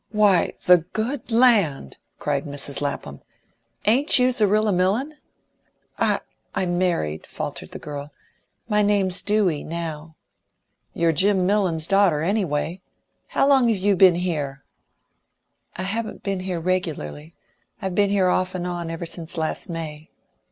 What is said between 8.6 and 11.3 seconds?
"My name's Dewey, now." "You're